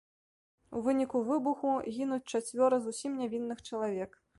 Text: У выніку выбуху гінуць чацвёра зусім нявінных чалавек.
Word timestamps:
У 0.79 0.81
выніку 0.87 1.21
выбуху 1.29 1.75
гінуць 1.99 2.23
чацвёра 2.31 2.85
зусім 2.87 3.11
нявінных 3.23 3.67
чалавек. 3.71 4.23